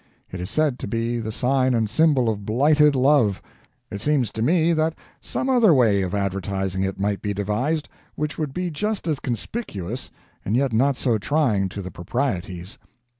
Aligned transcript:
It 0.31 0.41
is 0.41 0.49
said 0.49 0.79
to 0.79 0.87
be 0.87 1.19
the 1.19 1.31
sign 1.31 1.75
and 1.75 1.87
symbol 1.87 2.27
of 2.27 2.43
blighted 2.43 2.95
love. 2.95 3.39
It 3.91 4.01
seems 4.01 4.31
to 4.31 4.41
me 4.41 4.73
that 4.73 4.95
some 5.21 5.47
other 5.47 5.75
way 5.75 6.01
of 6.01 6.15
advertising 6.15 6.81
it 6.81 6.99
might 6.99 7.21
be 7.21 7.35
devised, 7.35 7.87
which 8.15 8.35
would 8.39 8.51
be 8.51 8.71
just 8.71 9.07
as 9.07 9.19
conspicuous 9.19 10.09
and 10.43 10.55
yet 10.55 10.73
not 10.73 10.97
so 10.97 11.19
trying 11.19 11.69
to 11.69 11.83
the 11.83 11.91
proprieties. 11.91 12.79